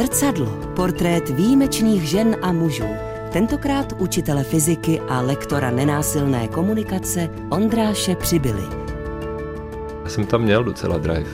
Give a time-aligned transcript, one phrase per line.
[0.00, 0.46] Zrcadlo.
[0.76, 2.88] Portrét výjimečných žen a mužů.
[3.32, 8.62] Tentokrát učitele fyziky a lektora nenásilné komunikace Ondráše Přibyly.
[10.04, 11.30] Já jsem tam měl docela drive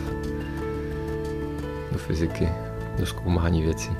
[1.93, 2.49] do fyziky,
[2.99, 3.91] do zkoumání věcí.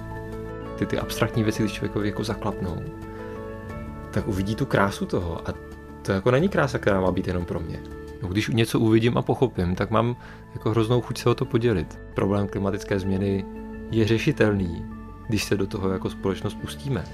[0.79, 2.83] Ty, ty abstraktní věci, když člověkovi jako zaklapnou,
[4.11, 5.55] tak uvidí tu krásu toho a
[6.03, 7.81] to jako není krása, která má být jenom pro mě.
[8.23, 10.17] No, když něco uvidím a pochopím, tak mám
[10.55, 11.99] jako hroznou chuť se o to podělit.
[12.15, 13.45] Problém klimatické změny
[13.91, 14.85] je řešitelný,
[15.29, 17.05] když se do toho jako společnost pustíme.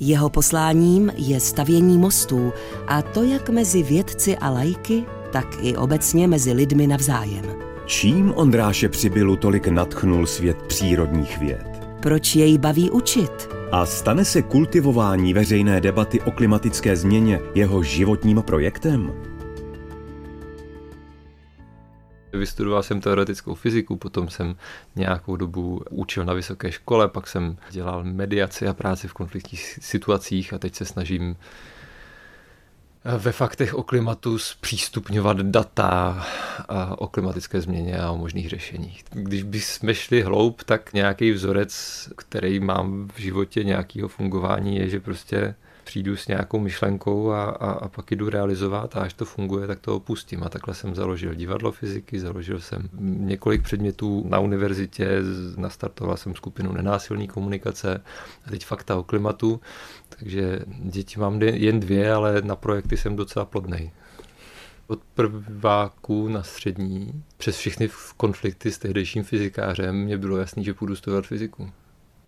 [0.00, 2.52] Jeho posláním je stavění mostů,
[2.86, 7.44] a to jak mezi vědci a lajky, tak i obecně mezi lidmi navzájem.
[7.86, 11.66] Čím Ondráše Přibylu tolik natchnul svět přírodních věd?
[12.02, 13.48] Proč jej baví učit?
[13.72, 19.29] A stane se kultivování veřejné debaty o klimatické změně jeho životním projektem?
[22.32, 24.56] Vystudoval jsem teoretickou fyziku, potom jsem
[24.96, 30.52] nějakou dobu učil na vysoké škole, pak jsem dělal mediaci a práci v konfliktních situacích
[30.52, 31.36] a teď se snažím
[33.04, 36.26] ve faktech o klimatu zpřístupňovat data
[36.98, 39.04] o klimatické změně a o možných řešeních.
[39.10, 45.00] Když bychom šli hloub, tak nějaký vzorec, který mám v životě nějakého fungování, je, že
[45.00, 45.54] prostě
[45.90, 49.80] přijdu s nějakou myšlenkou a, a, a pak jdu realizovat a až to funguje, tak
[49.80, 50.42] to opustím.
[50.42, 55.08] A takhle jsem založil divadlo fyziky, založil jsem několik předmětů na univerzitě,
[55.56, 58.02] nastartoval jsem skupinu nenásilní komunikace
[58.46, 59.60] a teď fakta o klimatu.
[60.08, 63.90] Takže děti mám jen dvě, ale na projekty jsem docela plodnej.
[64.86, 70.96] Od prváku na střední, přes všechny konflikty s tehdejším fyzikářem, mě bylo jasný, že půjdu
[70.96, 71.70] studovat fyziku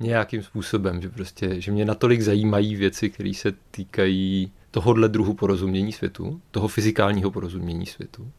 [0.03, 5.92] nějakým způsobem, že prostě, že mě natolik zajímají věci, které se týkají tohohle druhu porozumění
[5.92, 8.33] světu, toho fyzikálního porozumění světu,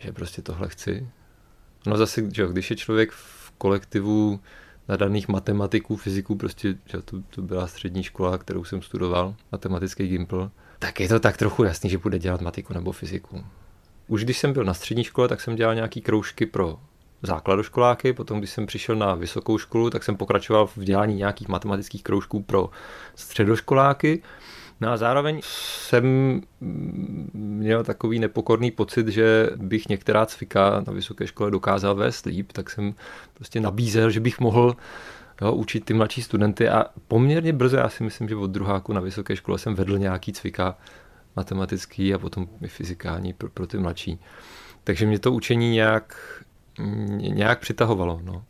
[0.00, 1.08] že prostě tohle chci.
[1.86, 4.40] No zase, že když je člověk v kolektivu
[4.88, 10.50] nadaných matematiků, fyziků, prostě, že to, to byla střední škola, kterou jsem studoval, matematický gimpl,
[10.78, 13.44] tak je to tak trochu jasný, že bude dělat matiku nebo fyziku.
[14.06, 16.80] Už když jsem byl na střední škole, tak jsem dělal nějaký kroužky pro
[17.22, 22.02] základoškoláky, potom když jsem přišel na vysokou školu, tak jsem pokračoval v dělání nějakých matematických
[22.02, 22.70] kroužků pro
[23.14, 24.22] středoškoláky.
[24.80, 26.40] No a zároveň jsem
[27.34, 32.70] měl takový nepokorný pocit, že bych některá cvika na vysoké škole dokázal vést líp, tak
[32.70, 32.94] jsem
[33.34, 34.76] prostě nabízel, že bych mohl
[35.42, 39.00] jo, učit ty mladší studenty a poměrně brzo, já si myslím, že od druháku na
[39.00, 40.78] vysoké škole jsem vedl nějaký cvika
[41.36, 44.20] matematický a potom i fyzikální pro, pro ty mladší.
[44.84, 46.16] Takže mě to učení nějak
[47.16, 48.20] nějak přitahovalo.
[48.24, 48.44] No.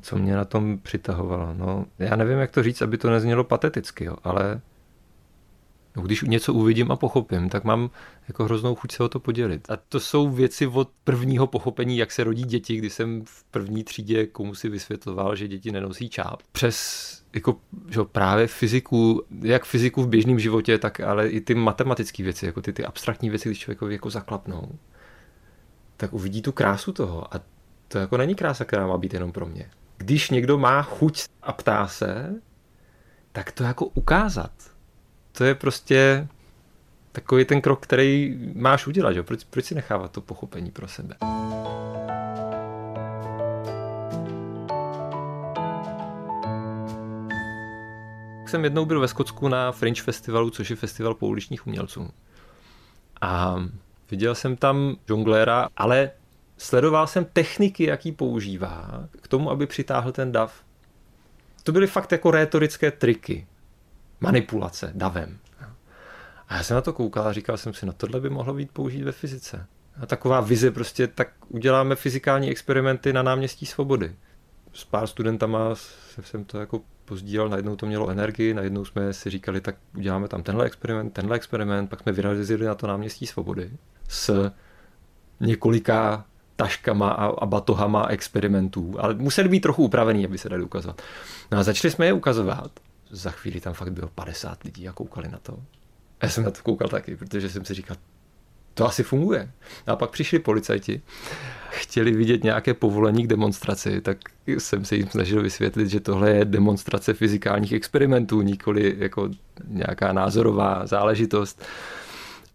[0.00, 1.54] Co mě na tom přitahovalo?
[1.54, 4.60] No, já nevím, jak to říct, aby to neznělo pateticky, jo, ale
[5.96, 7.90] no, když něco uvidím a pochopím, tak mám
[8.28, 9.70] jako hroznou chuť se o to podělit.
[9.70, 13.84] A to jsou věci od prvního pochopení, jak se rodí děti, kdy jsem v první
[13.84, 16.42] třídě komu si vysvětloval, že děti nenosí čáp.
[16.52, 17.56] Přes jako,
[17.88, 22.62] že právě fyziku, jak fyziku v běžném životě, tak ale i ty matematické věci, jako
[22.62, 24.78] ty, ty abstraktní věci, když člověkovi jako zaklapnou,
[25.96, 27.34] tak uvidí tu krásu toho.
[27.34, 27.40] A
[27.88, 29.70] to jako není krása, která má být jenom pro mě.
[29.96, 32.34] Když někdo má chuť a ptá se,
[33.32, 34.50] tak to jako ukázat.
[35.32, 36.28] To je prostě
[37.12, 39.12] takový ten krok, který máš udělat.
[39.12, 39.22] Že?
[39.22, 41.14] Proč, proč si nechávat to pochopení pro sebe?
[48.46, 52.10] Jsem jednou byl ve Skotsku na Fringe Festivalu, což je festival pouličních umělců.
[53.20, 53.56] A
[54.10, 56.10] viděl jsem tam žongléra, ale
[56.58, 60.64] sledoval jsem techniky, jaký používá k tomu, aby přitáhl ten dav.
[61.62, 63.46] To byly fakt jako rétorické triky.
[64.20, 65.38] Manipulace davem.
[66.48, 68.70] A já jsem na to koukal a říkal jsem si, no tohle by mohlo být
[68.70, 69.66] použít ve fyzice.
[70.00, 74.16] A taková vize prostě, tak uděláme fyzikální experimenty na náměstí svobody.
[74.72, 75.74] S pár studentama
[76.20, 80.42] jsem to jako pozdílel, najednou to mělo energii, najednou jsme si říkali, tak uděláme tam
[80.42, 83.70] tenhle experiment, tenhle experiment, pak jsme vyrazili na to náměstí svobody
[84.08, 84.50] s
[85.40, 86.24] několika
[86.58, 91.02] taškama a, a batohama experimentů, ale museli být trochu upravený, aby se dali ukazovat.
[91.50, 92.70] No a začali jsme je ukazovat.
[93.10, 95.58] Za chvíli tam fakt bylo 50 lidí a koukali na to.
[96.22, 97.96] Já jsem na to koukal taky, protože jsem si říkal,
[98.74, 99.50] to asi funguje.
[99.86, 101.02] A pak přišli policajti,
[101.70, 106.44] chtěli vidět nějaké povolení k demonstraci, tak jsem se jim snažil vysvětlit, že tohle je
[106.44, 109.30] demonstrace fyzikálních experimentů, nikoli jako
[109.68, 111.62] nějaká názorová záležitost.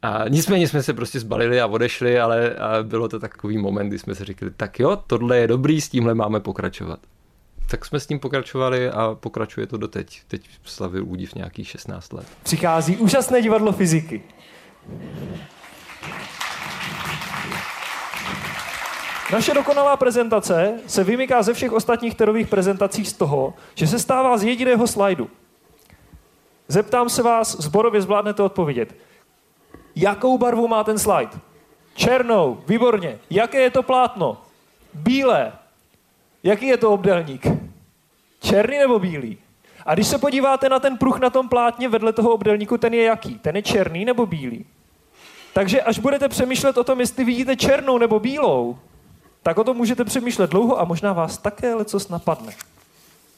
[0.03, 3.99] A nicméně jsme se prostě zbalili a odešli, ale a bylo to takový moment, kdy
[3.99, 6.99] jsme si řekli, tak jo, tohle je dobrý, s tímhle máme pokračovat.
[7.69, 10.21] Tak jsme s tím pokračovali a pokračuje to doteď.
[10.27, 12.27] Teď slavil údiv nějakých 16 let.
[12.43, 14.23] Přichází úžasné divadlo fyziky.
[19.31, 24.37] Naše dokonalá prezentace se vymyká ze všech ostatních terových prezentací z toho, že se stává
[24.37, 25.29] z jediného slajdu.
[26.67, 28.95] Zeptám se vás, zborově zvládnete odpovědět.
[29.95, 31.39] Jakou barvu má ten slide?
[31.95, 33.19] Černou, výborně.
[33.29, 34.37] Jaké je to plátno?
[34.93, 35.53] Bílé.
[36.43, 37.47] Jaký je to obdelník?
[38.41, 39.37] Černý nebo bílý?
[39.85, 43.03] A když se podíváte na ten pruh na tom plátně vedle toho obdelníku, ten je
[43.03, 43.39] jaký?
[43.39, 44.65] Ten je černý nebo bílý?
[45.53, 48.77] Takže až budete přemýšlet o tom, jestli vidíte černou nebo bílou,
[49.43, 52.53] tak o tom můžete přemýšlet dlouho a možná vás také lecos napadne.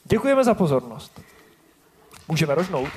[0.03, 1.21] Děkujeme za pozornost.
[2.27, 2.89] Můžeme rožnout.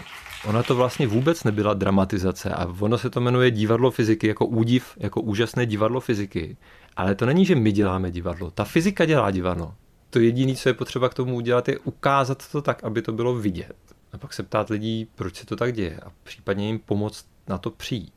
[0.45, 4.85] Ona to vlastně vůbec nebyla dramatizace a ono se to jmenuje divadlo fyziky jako údiv,
[4.97, 6.57] jako úžasné divadlo fyziky.
[6.97, 8.51] Ale to není, že my děláme divadlo.
[8.51, 9.75] Ta fyzika dělá divadlo.
[10.11, 13.35] To jediné, co je potřeba k tomu udělat, je ukázat to tak, aby to bylo
[13.35, 13.77] vidět.
[14.13, 17.59] A pak se ptát lidí, proč se to tak děje a případně jim pomoct na
[17.59, 18.13] to přijít.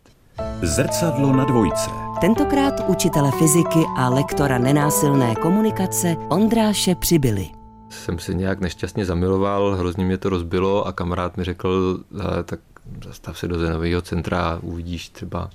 [0.62, 1.89] Zrcadlo na dvojce.
[2.21, 7.60] Tentokrát učitele fyziky a lektora nenásilné komunikace Ondráše Přibyly.
[8.01, 12.00] Jsem se nějak nešťastně zamiloval, hrozně mě to rozbilo a kamarád mi řekl,
[12.45, 12.59] tak
[13.06, 15.50] zastav se do zenového centra uvidíš třeba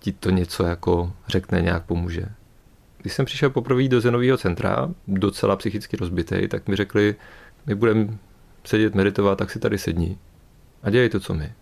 [0.00, 2.26] ti to něco jako řekne, nějak pomůže.
[2.98, 7.14] Když jsem přišel poprvé do zenového centra, docela psychicky rozbitý, tak mi řekli,
[7.66, 8.08] my budeme
[8.64, 10.18] sedět meditovat, tak si tady sedni
[10.82, 11.52] a dělej to, co my.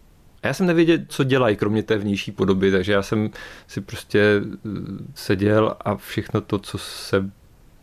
[0.42, 3.30] A já jsem nevěděl, co dělají, kromě té vnější podoby, takže já jsem
[3.66, 4.68] si prostě eh,
[5.14, 7.30] seděl a všechno to, co se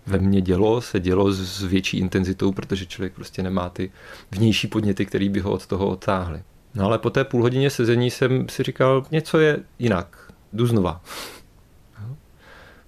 [0.06, 3.92] ve mně dělo, se dělo s větší intenzitou, protože člověk prostě nemá ty
[4.32, 6.44] vnější podněty, které by ho od toho odtáhly.
[6.76, 11.02] No ale po té půl hodině sezení jsem si říkal, něco je jinak, jdu znova.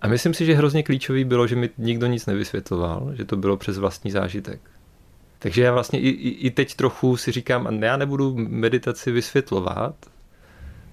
[0.01, 3.57] A myslím si, že hrozně klíčový bylo, že mi nikdo nic nevysvětloval, že to bylo
[3.57, 4.61] přes vlastní zážitek.
[5.39, 9.95] Takže já vlastně i, i, i teď trochu si říkám, já nebudu meditaci vysvětlovat,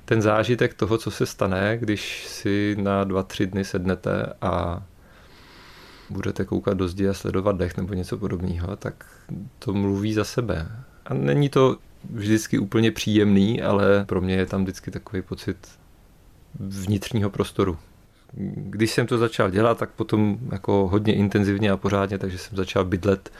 [0.04, 4.82] ten zážitek toho, co se stane, když si na dva, tři dny sednete a
[6.10, 9.04] budete koukat do zdi a sledovat dech nebo něco podobného, tak
[9.58, 10.68] to mluví za sebe.
[11.06, 11.76] A není to
[12.10, 15.56] vždycky úplně příjemný, ale pro mě je tam vždycky takový pocit
[16.60, 17.78] vnitřního prostoru.
[18.54, 22.84] Když jsem to začal dělat, tak potom jako hodně intenzivně a pořádně, takže jsem začal
[22.84, 23.32] bydlet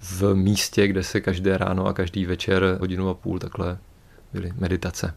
[0.00, 3.78] v místě, kde se každé ráno a každý večer hodinu a půl takhle
[4.32, 5.14] byly meditace.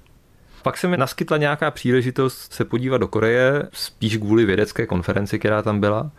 [0.63, 5.61] Pak se mi naskytla nějaká příležitost se podívat do Koreje, spíš kvůli vědecké konferenci, která
[5.61, 6.11] tam byla.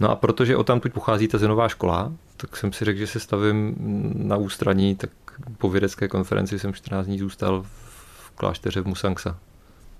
[0.00, 3.06] No a protože o tam tu pochází ta zenová škola, tak jsem si řekl, že
[3.06, 3.74] se stavím
[4.14, 5.10] na ústraní, tak
[5.58, 9.38] po vědecké konferenci jsem 14 dní zůstal v klášteře v Musangsa.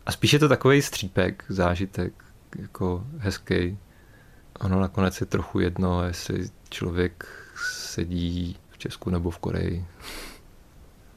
[0.06, 2.12] A spíš je to takový střípek, zážitek,
[2.58, 3.78] jako hezký.
[4.60, 7.26] Ono nakonec je trochu jedno, jestli člověk
[7.68, 9.86] sedí v Česku nebo v Koreji.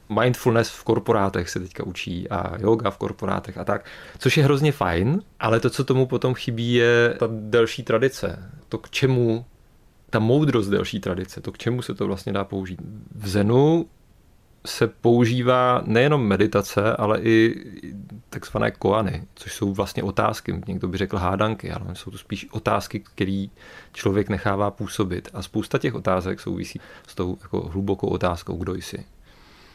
[0.08, 3.84] Mindfulness v korporátech se teďka učí a yoga v korporátech a tak,
[4.18, 8.50] což je hrozně fajn, ale to, co tomu potom chybí, je ta delší tradice.
[8.68, 9.44] To, k čemu
[10.10, 12.80] ta moudrost delší tradice, to, k čemu se to vlastně dá použít.
[13.14, 13.86] V Zenu
[14.66, 17.64] se používá nejenom meditace, ale i
[18.30, 20.62] takzvané koany, což jsou vlastně otázky.
[20.66, 23.46] Někdo by řekl hádanky, ale jsou to spíš otázky, které
[23.92, 25.28] člověk nechává působit.
[25.32, 29.04] A spousta těch otázek souvisí s tou jako hlubokou otázkou, kdo jsi.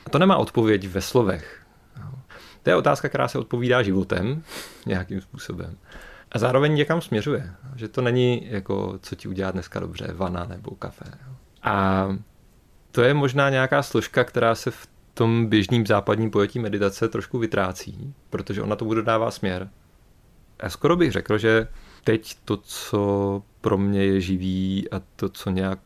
[0.09, 1.65] To nemá odpověď ve slovech.
[2.63, 4.43] To je otázka, která se odpovídá životem
[4.85, 5.77] nějakým způsobem.
[6.31, 7.51] A zároveň někam směřuje.
[7.75, 11.05] Že to není jako, co ti udělá dneska dobře, vana nebo kafe.
[11.63, 12.07] A
[12.91, 18.13] to je možná nějaká složka, která se v tom běžným západním pojetí meditace trošku vytrácí,
[18.29, 19.69] protože ona tomu dodává směr.
[20.59, 21.67] A skoro bych řekl, že
[22.03, 25.79] teď to, co pro mě je živý a to, co nějak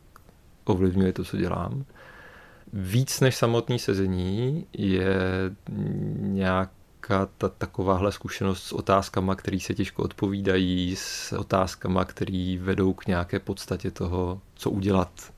[0.64, 1.84] ovlivňuje to, co dělám,
[2.72, 5.16] víc než samotný sezení je
[6.16, 13.06] nějaká ta takováhle zkušenost s otázkama, které se těžko odpovídají, s otázkama, které vedou k
[13.06, 15.32] nějaké podstatě toho, co udělat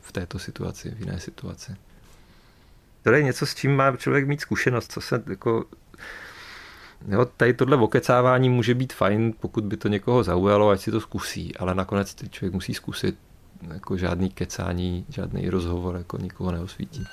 [0.00, 1.76] v této situaci, v jiné situaci.
[3.02, 5.64] To je něco, s čím má člověk mít zkušenost, co se jako
[7.08, 11.00] Jo, tady tohle okecávání může být fajn, pokud by to někoho zaujalo, ať si to
[11.00, 13.18] zkusí, ale nakonec člověk musí zkusit.
[13.62, 17.04] Jako žádný kecání, žádný rozhovor jako nikoho neosvítí.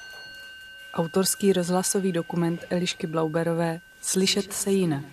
[0.94, 5.04] Autorský rozhlasový dokument Elišky Blauberové Slyšet se jinak.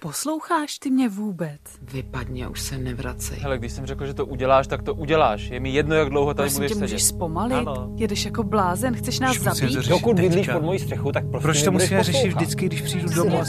[0.00, 1.60] Posloucháš ty mě vůbec?
[1.82, 3.38] Vypadně, už se nevracej.
[3.38, 5.42] Hele, když jsem řekl, že to uděláš, tak to uděláš.
[5.42, 6.84] Je mi jedno, jak dlouho tady Prosím budeš tě, sedět.
[6.86, 7.58] můžeš zpomalit?
[7.68, 7.92] Ano.
[7.96, 9.88] Jedeš jako blázen, chceš nás zabít?
[9.88, 13.42] Dokud bydlíš pod mojí střechu, tak prostě Proč to musíme řešit vždycky, když přijdu domů?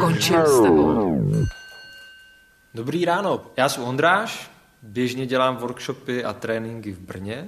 [0.00, 1.20] Končím s tebou.
[2.74, 4.50] Dobrý ráno, já jsem Ondráš,
[4.82, 7.46] běžně dělám workshopy a tréninky v Brně.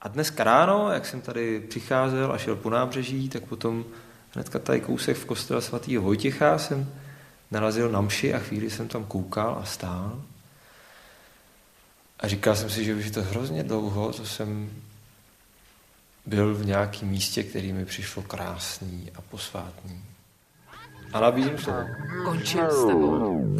[0.00, 3.84] A dneska ráno, jak jsem tady přicházel a šel po nábřeží, tak potom
[4.34, 6.92] hnedka tady kousek v kostele svatého Vojtěcha jsem
[7.50, 10.22] narazil na mši a chvíli jsem tam koukal a stál.
[12.20, 14.70] A říkal jsem si, že už je to hrozně dlouho, co jsem
[16.26, 20.04] byl v nějakém místě, který mi přišlo krásný a posvátný.
[21.12, 21.72] A nabízím to.
[22.24, 23.56] Končím s tebou.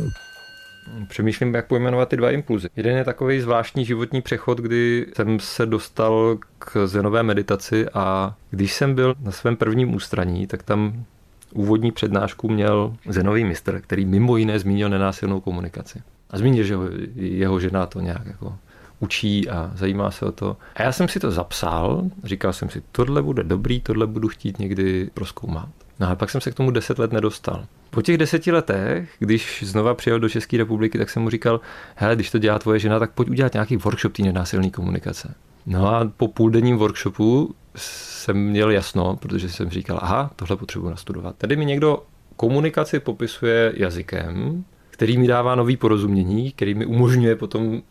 [1.08, 2.68] Přemýšlím, jak pojmenovat ty dva impulzy.
[2.76, 8.74] Jeden je takový zvláštní životní přechod, kdy jsem se dostal k zenové meditaci a když
[8.74, 11.04] jsem byl na svém prvním ústraní, tak tam
[11.52, 16.02] úvodní přednášku měl zenový mistr, který mimo jiné zmínil nenásilnou komunikaci.
[16.30, 16.74] A zmínil, že
[17.14, 18.56] jeho žena to nějak jako
[19.00, 20.56] učí a zajímá se o to.
[20.74, 24.58] A já jsem si to zapsal, říkal jsem si, tohle bude dobrý, tohle budu chtít
[24.58, 25.68] někdy proskoumat.
[26.00, 27.64] No a pak jsem se k tomu deset let nedostal.
[27.90, 31.60] Po těch deseti letech, když znova přijel do České republiky, tak jsem mu říkal,
[31.94, 35.34] hele, když to dělá tvoje žena, tak pojď udělat nějaký workshop té nenásilné komunikace.
[35.66, 41.36] No a po půldenním workshopu jsem měl jasno, protože jsem říkal, aha, tohle potřebuji nastudovat.
[41.38, 42.02] Tady mi někdo
[42.36, 47.82] komunikaci popisuje jazykem, který mi dává nový porozumění, který mi umožňuje potom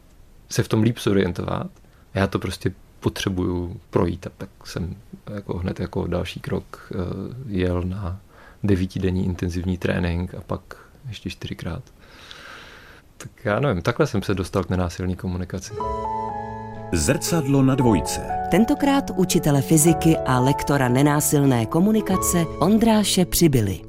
[0.50, 1.68] se v tom líp zorientovat.
[2.14, 4.96] Já to prostě potřebuju projít a tak jsem
[5.34, 6.96] jako hned jako další krok eh,
[7.48, 8.20] jel na
[8.64, 10.62] devítidenní intenzivní trénink a pak
[11.08, 11.84] ještě čtyřikrát.
[13.18, 15.74] Tak já nevím, takhle jsem se dostal k nenásilní komunikaci.
[16.94, 18.22] Zrcadlo na dvojce.
[18.52, 23.82] Tentokrát učitele fyziky a lektora nenásilné komunikace Ondráše Přibyli.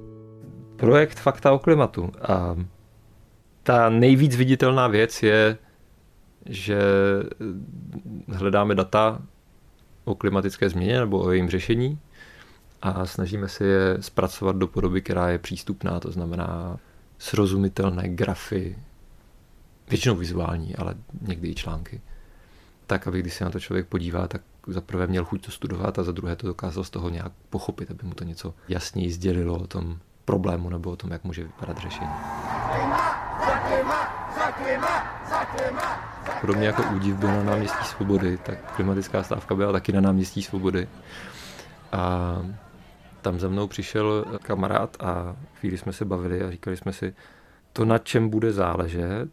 [0.77, 2.13] Projekt Fakta o klimatu.
[2.23, 2.57] A
[3.63, 5.57] ta nejvíc viditelná věc je,
[6.47, 6.79] že
[8.29, 9.23] hledáme data
[10.05, 11.99] o klimatické změně nebo o jejím řešení
[12.83, 16.79] a snažíme se je zpracovat do podoby, která je přístupná, to znamená
[17.19, 18.79] srozumitelné grafy,
[19.89, 22.01] většinou vizuální, ale někdy i články.
[22.87, 25.99] Tak, aby když se na to člověk podívá, tak za prvé měl chuť to studovat
[25.99, 29.59] a za druhé to dokázal z toho nějak pochopit, aby mu to něco jasněji sdělilo
[29.59, 32.11] o tom problému nebo o tom, jak může vypadat řešení.
[36.41, 40.89] Podobně jako údiv byl na náměstí Svobody, tak klimatická stávka byla taky na náměstí Svobody.
[41.93, 42.37] A
[43.21, 47.15] tam za mnou přišel kamarád a chvíli jsme se bavili a říkali jsme si,
[47.73, 49.31] to, na čem bude záležet,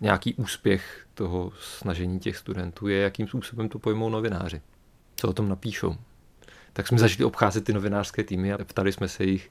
[0.00, 4.60] nějaký úspěch toho snažení těch studentů je, jakým způsobem to pojmou novináři.
[5.16, 5.96] Co o tom napíšou.
[6.72, 9.50] Tak jsme začali obcházet ty novinářské týmy a ptali jsme se jich,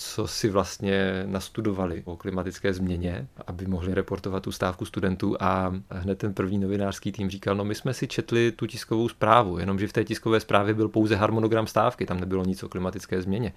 [0.00, 6.18] co si vlastně nastudovali o klimatické změně, aby mohli reportovat tu stávku studentů a hned
[6.18, 9.92] ten první novinářský tým říkal, no my jsme si četli tu tiskovou zprávu, jenomže v
[9.92, 13.52] té tiskové zprávě byl pouze harmonogram stávky, tam nebylo nic o klimatické změně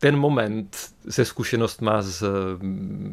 [0.00, 0.76] ten moment
[1.10, 2.24] se zkušenostma z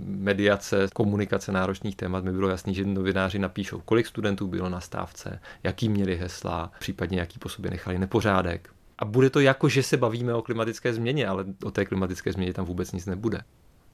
[0.06, 5.40] mediace, komunikace náročných témat mi bylo jasný, že novináři napíšou, kolik studentů bylo na stávce,
[5.64, 8.70] jaký měli hesla, případně jaký po sobě nechali nepořádek.
[9.00, 12.54] A bude to jako, že se bavíme o klimatické změně, ale o té klimatické změně
[12.54, 13.42] tam vůbec nic nebude.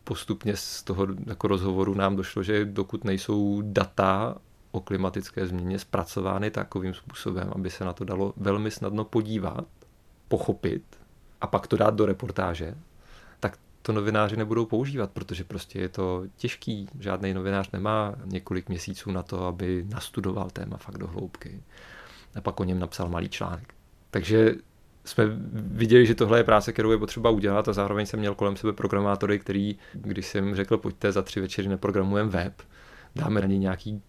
[0.04, 4.38] Postupně z toho jako rozhovoru nám došlo, že dokud nejsou data
[4.72, 9.66] o klimatické změně zpracovány takovým způsobem, aby se na to dalo velmi snadno podívat,
[10.28, 10.84] pochopit
[11.42, 12.76] a pak to dát do reportáže,
[13.40, 16.90] tak to novináři nebudou používat, protože prostě je to těžký.
[17.00, 21.64] Žádný novinář nemá několik měsíců na to, aby nastudoval téma fakt do hloubky
[22.36, 23.74] a pak o něm napsal malý článek.
[24.12, 24.56] Takže
[25.06, 28.56] jsme viděli, že tohle je práce, kterou je potřeba udělat a zároveň jsem měl kolem
[28.56, 32.62] sebe programátory, který, když jsem řekl, pojďte za tři večery neprogramujeme web,
[33.16, 34.02] dáme na něj nějaký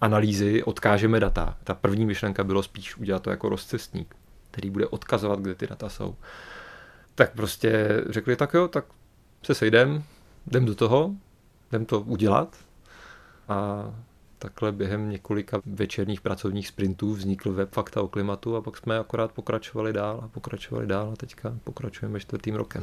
[0.00, 1.56] analýzy, odkážeme data.
[1.64, 4.16] Ta první myšlenka bylo spíš udělat to jako rozcestník,
[4.50, 6.16] který bude odkazovat, kde ty data jsou.
[7.14, 8.84] Tak prostě řekli, tak jo, tak
[9.42, 10.02] se sejdem,
[10.46, 11.14] jdem do toho,
[11.70, 12.56] jdem to udělat.
[13.48, 13.90] A
[14.46, 19.32] takhle během několika večerních pracovních sprintů vznikl web Fakta o klimatu a pak jsme akorát
[19.32, 22.82] pokračovali dál a pokračovali dál a teďka pokračujeme čtvrtým rokem.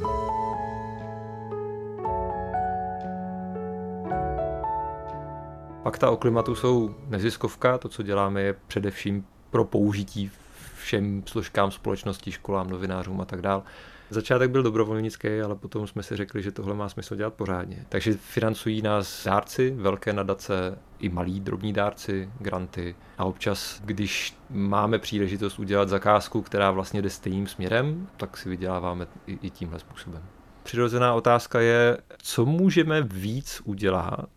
[5.82, 10.30] Fakta o klimatu jsou neziskovka, to, co děláme, je především pro použití
[10.76, 13.62] všem složkám společnosti, školám, novinářům a tak dále.
[14.10, 17.86] Začátek byl dobrovolnický, ale potom jsme si řekli, že tohle má smysl dělat pořádně.
[17.88, 22.96] Takže financují nás dárci, velké nadace, i malí drobní dárci, granty.
[23.18, 29.06] A občas, když máme příležitost udělat zakázku, která vlastně jde stejným směrem, tak si vyděláváme
[29.26, 30.22] i, i tímhle způsobem.
[30.62, 34.28] Přirozená otázka je, co můžeme víc udělat,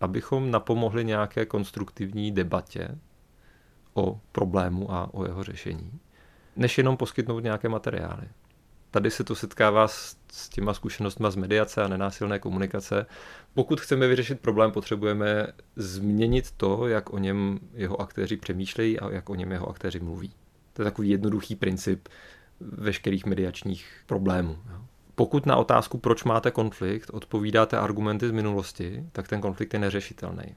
[0.00, 2.88] abychom napomohli nějaké konstruktivní debatě
[3.94, 6.00] o problému a o jeho řešení,
[6.56, 8.28] než jenom poskytnout nějaké materiály
[8.96, 13.06] tady se to setkává s, s těma zkušenostmi z mediace a nenásilné komunikace.
[13.54, 19.30] Pokud chceme vyřešit problém, potřebujeme změnit to, jak o něm jeho aktéři přemýšlejí a jak
[19.30, 20.32] o něm jeho aktéři mluví.
[20.72, 22.08] To je takový jednoduchý princip
[22.60, 24.58] veškerých mediačních problémů.
[25.14, 30.54] Pokud na otázku, proč máte konflikt, odpovídáte argumenty z minulosti, tak ten konflikt je neřešitelný.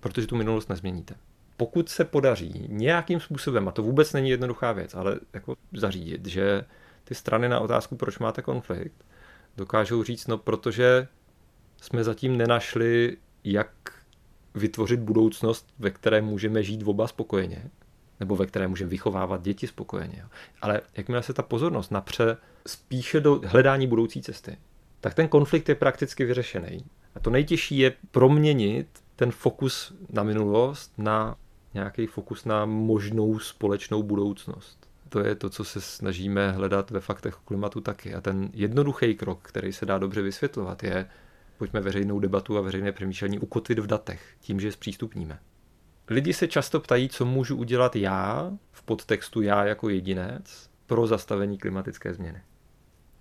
[0.00, 1.14] Protože tu minulost nezměníte.
[1.56, 6.64] Pokud se podaří nějakým způsobem, a to vůbec není jednoduchá věc, ale jako zařídit, že
[7.08, 9.04] ty strany na otázku, proč máte konflikt,
[9.56, 11.08] dokážou říct, no protože
[11.82, 13.70] jsme zatím nenašli, jak
[14.54, 17.70] vytvořit budoucnost, ve které můžeme žít oba spokojeně,
[18.20, 20.24] nebo ve které můžeme vychovávat děti spokojeně.
[20.62, 22.36] Ale jakmile se ta pozornost napře
[22.66, 24.58] spíše do hledání budoucí cesty,
[25.00, 26.84] tak ten konflikt je prakticky vyřešený.
[27.14, 31.36] A to nejtěžší je proměnit ten fokus na minulost na
[31.74, 34.87] nějaký fokus na možnou společnou budoucnost.
[35.08, 38.14] To je to, co se snažíme hledat ve faktech o klimatu taky.
[38.14, 41.06] A ten jednoduchý krok, který se dá dobře vysvětlovat, je
[41.58, 45.38] pojďme veřejnou debatu a veřejné přemýšlení ukotvit v datech, tím, že je zpřístupníme.
[46.08, 51.58] Lidi se často ptají, co můžu udělat já v podtextu já jako jedinec pro zastavení
[51.58, 52.42] klimatické změny.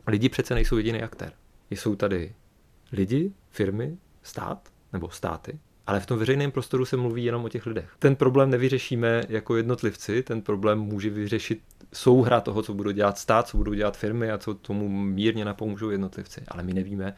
[0.07, 1.33] Lidi přece nejsou jediný aktér.
[1.69, 2.35] Jsou tady
[2.91, 7.65] lidi, firmy, stát nebo státy, ale v tom veřejném prostoru se mluví jenom o těch
[7.65, 7.89] lidech.
[7.99, 11.61] Ten problém nevyřešíme jako jednotlivci, ten problém může vyřešit
[11.93, 15.89] souhra toho, co budou dělat stát, co budou dělat firmy a co tomu mírně napomůžou
[15.89, 16.41] jednotlivci.
[16.47, 17.13] Ale my nevíme,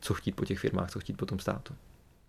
[0.00, 1.74] co chtít po těch firmách, co chtít po tom státu.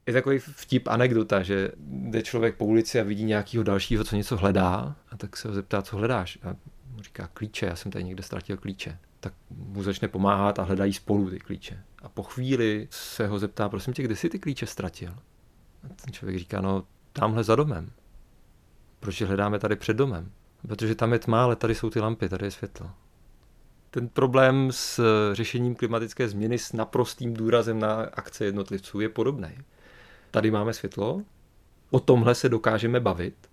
[0.08, 4.38] Je takový vtip, anekdota, že jde člověk po ulici a vidí nějakého dalšího, co něco
[4.38, 6.40] hledá, a tak se ho zeptá, co hledáš.
[6.44, 6.56] A
[6.92, 8.98] mu říká klíče, já jsem tady někde ztratil klíče.
[9.20, 11.84] Tak mu začne pomáhat a hledají spolu ty klíče.
[12.02, 15.14] A po chvíli se ho zeptá, prosím tě, kde jsi ty klíče ztratil?
[15.88, 17.92] Ten člověk říká, no tamhle za domem.
[19.00, 20.32] Proč je hledáme tady před domem?
[20.68, 22.92] Protože tam je tma, ale tady jsou ty lampy, tady je světlo.
[23.90, 25.02] Ten problém s
[25.34, 29.50] řešením klimatické změny s naprostým důrazem na akce jednotlivců je podobný.
[30.32, 31.22] Tady máme světlo,
[31.92, 33.50] o tomhle se dokážeme bavit,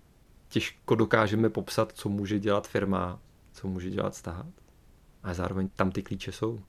[0.48, 3.18] těžko dokážeme popsat, co může dělat firma,
[3.52, 4.46] co může dělat stát,
[5.22, 6.60] a zároveň tam ty klíče jsou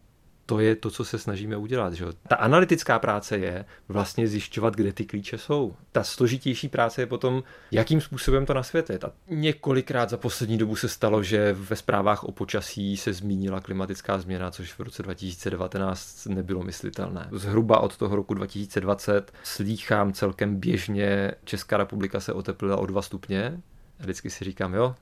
[0.51, 1.93] to je to, co se snažíme udělat.
[1.93, 2.05] Že?
[2.27, 5.75] Ta analytická práce je vlastně zjišťovat, kde ty klíče jsou.
[5.91, 9.03] Ta složitější práce je potom, jakým způsobem to nasvětlit.
[9.03, 14.17] A několikrát za poslední dobu se stalo, že ve zprávách o počasí se zmínila klimatická
[14.17, 17.27] změna, což v roce 2019 nebylo myslitelné.
[17.31, 23.61] Zhruba od toho roku 2020 slýchám celkem běžně, Česká republika se oteplila o 2 stupně.
[23.99, 24.95] A vždycky si říkám, jo,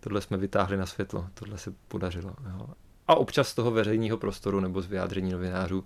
[0.00, 2.34] tohle jsme vytáhli na světlo, tohle se podařilo.
[2.50, 2.66] Jo
[3.12, 5.84] a občas z toho veřejného prostoru nebo z vyjádření novinářů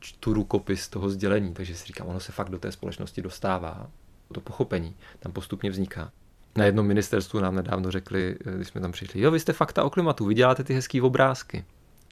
[0.00, 3.90] čtu rukopis toho sdělení, takže si říkám, ono se fakt do té společnosti dostává,
[4.32, 6.12] to pochopení tam postupně vzniká.
[6.56, 9.90] Na jednom ministerstvu nám nedávno řekli, když jsme tam přišli, jo, vy jste fakta o
[9.90, 11.64] klimatu, vy děláte ty hezký obrázky.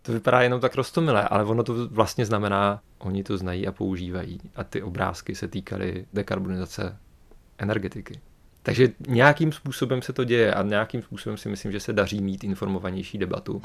[0.02, 4.40] To vypadá jenom tak rostomilé, ale ono to vlastně znamená, oni to znají a používají.
[4.56, 6.98] A ty obrázky se týkaly dekarbonizace
[7.58, 8.20] energetiky.
[8.62, 12.44] Takže nějakým způsobem se to děje a nějakým způsobem si myslím, že se daří mít
[12.44, 13.62] informovanější debatu.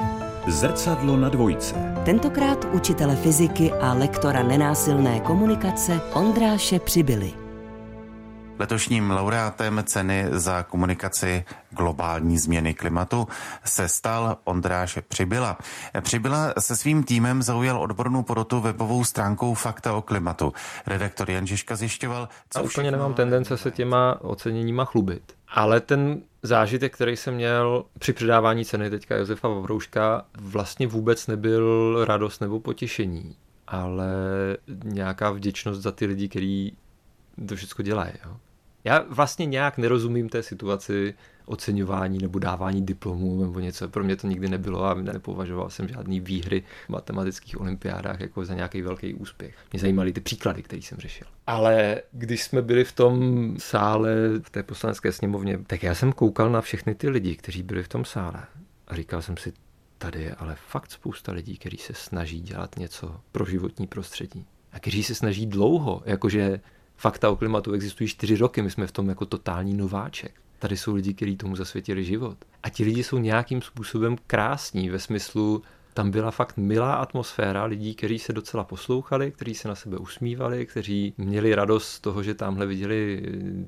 [0.48, 1.76] Zrcadlo na dvojce.
[2.06, 7.45] Tentokrát učitele fyziky a lektora nenásilné komunikace Ondráše Přibyly.
[8.60, 13.28] Letošním laureátem ceny za komunikaci globální změny klimatu
[13.64, 15.58] se stal Ondráš Přibyla.
[16.02, 20.54] Přibyla se svým týmem zaujal odbornou porotu webovou stránkou Fakta o klimatu.
[20.88, 25.34] Redaktor Jan Žižka zjišťoval, co A úplně nemám tendence se těma oceněníma chlubit.
[25.48, 31.98] Ale ten zážitek, který jsem měl při předávání ceny teďka Josefa Vavrouška, vlastně vůbec nebyl
[32.06, 33.36] radost nebo potěšení,
[33.68, 34.08] ale
[34.84, 36.78] nějaká vděčnost za ty lidi, kteří
[37.48, 38.12] to všechno dělají.
[38.26, 38.38] Jo.
[38.86, 41.14] Já vlastně nějak nerozumím té situaci
[41.46, 43.90] oceňování nebo dávání diplomů nebo něco.
[43.90, 48.54] Pro mě to nikdy nebylo a nepovažoval jsem žádný výhry v matematických olympiádách jako za
[48.54, 49.56] nějaký velký úspěch.
[49.72, 51.28] Mě zajímaly ty příklady, které jsem řešil.
[51.48, 56.50] Ale když jsme byli v tom sále v té poslanecké sněmovně, tak já jsem koukal
[56.50, 58.44] na všechny ty lidi, kteří byli v tom sále
[58.88, 59.54] a říkal jsem si,
[59.98, 64.46] tady je ale fakt spousta lidí, kteří se snaží dělat něco pro životní prostředí.
[64.72, 66.60] A kteří se snaží dlouho, jakože
[66.98, 70.34] fakta o klimatu existují čtyři roky, my jsme v tom jako totální nováček.
[70.60, 72.38] Tady jsou lidi, kteří tomu zasvětili život.
[72.64, 75.62] A ti lidi jsou nějakým způsobem krásní ve smyslu,
[75.94, 80.66] tam byla fakt milá atmosféra lidí, kteří se docela poslouchali, kteří se na sebe usmívali,
[80.66, 83.24] kteří měli radost z toho, že tamhle viděli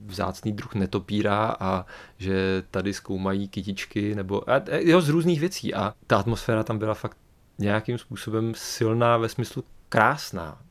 [0.05, 1.85] vzácný druh netopíra a
[2.17, 5.73] že tady zkoumají kytičky nebo a, jo, z různých věcí.
[5.73, 7.17] A ta atmosféra tam byla fakt
[7.59, 10.61] nějakým způsobem silná ve smyslu krásná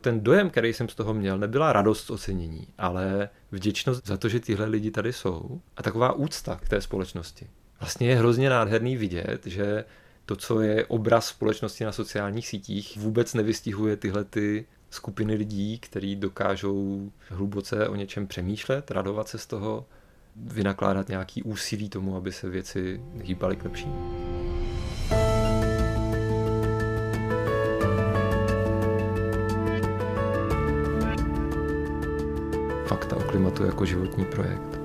[0.00, 4.28] ten dojem, který jsem z toho měl, nebyla radost z ocenění, ale vděčnost za to,
[4.28, 7.46] že tyhle lidi tady jsou a taková úcta k té společnosti.
[7.80, 9.84] Vlastně je hrozně nádherný vidět, že
[10.26, 16.16] to, co je obraz společnosti na sociálních sítích, vůbec nevystihuje tyhle ty skupiny lidí, kteří
[16.16, 19.86] dokážou hluboce o něčem přemýšlet, radovat se z toho,
[20.36, 24.35] vynakládat nějaký úsilí tomu, aby se věci hýbaly k lepšímu.
[33.56, 34.80] Klimatu jako životní projekt.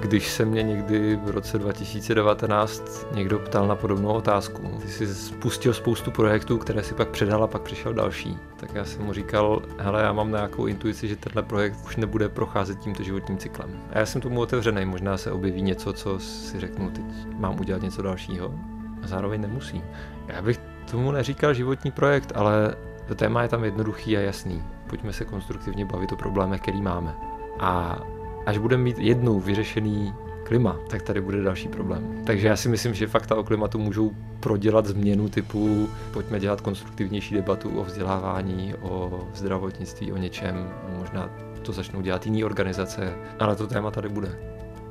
[0.00, 5.74] Když se mě někdy v roce 2019 někdo ptal na podobnou otázku, ty jsi spustil
[5.74, 9.62] spoustu projektů, které si pak předal a pak přišel další, tak já jsem mu říkal,
[9.78, 13.70] hele, já mám nějakou intuici, že tenhle projekt už nebude procházet tímto životním cyklem.
[13.92, 17.04] A já jsem tomu otevřený, možná se objeví něco, co si řeknu, teď
[17.38, 18.54] mám udělat něco dalšího.
[19.02, 19.82] A zároveň nemusím.
[20.28, 20.60] Já bych
[20.90, 22.74] tomu neříkal životní projekt, ale
[23.08, 24.62] to téma je tam jednoduchý a jasný.
[24.86, 27.14] Pojďme se konstruktivně bavit o problémech, který máme.
[27.60, 27.98] A
[28.46, 32.22] až budeme mít jednou vyřešený klima, tak tady bude další problém.
[32.24, 37.34] Takže já si myslím, že fakta o klimatu můžou prodělat změnu typu pojďme dělat konstruktivnější
[37.34, 40.70] debatu o vzdělávání, o zdravotnictví, o něčem.
[40.98, 41.30] Možná
[41.62, 44.38] to začnou dělat jiné organizace, ale to téma tady bude.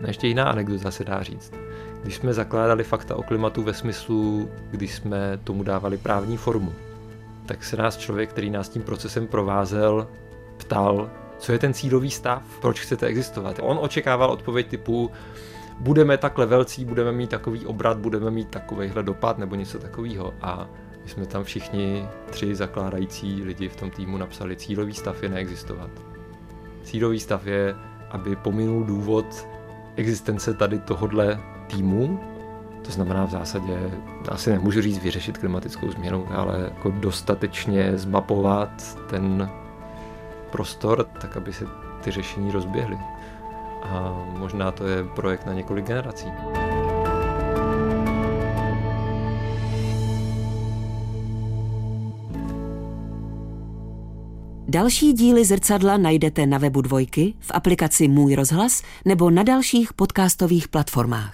[0.02, 1.54] No ještě jiná anekdota se dá říct.
[2.04, 6.74] Když jsme zakládali fakta o klimatu ve smyslu, když jsme tomu dávali právní formu,
[7.46, 10.08] tak se nás člověk, který nás tím procesem provázel,
[10.58, 13.60] ptal, co je ten cílový stav, proč chcete existovat.
[13.62, 15.12] On očekával odpověď typu,
[15.80, 20.34] budeme takhle velcí, budeme mít takový obrat, budeme mít takovýhle dopad nebo něco takového.
[20.42, 20.68] A
[21.04, 25.90] my jsme tam všichni tři zakládající lidi v tom týmu napsali, cílový stav je neexistovat.
[26.84, 27.76] Cílový stav je,
[28.10, 29.48] aby pominul důvod
[29.96, 32.20] existence tady tohodle týmu,
[32.82, 33.92] to znamená v zásadě,
[34.30, 39.50] asi nemůžu říct vyřešit klimatickou změnu, ale jako dostatečně zmapovat ten
[40.52, 41.66] prostor, tak aby se
[42.04, 42.98] ty řešení rozběhly.
[43.84, 46.28] A možná to je projekt na několik generací.
[54.68, 60.68] Další díly zrcadla najdete na webu Dvojky, v aplikaci Můj rozhlas nebo na dalších podcastových
[60.68, 61.34] platformách.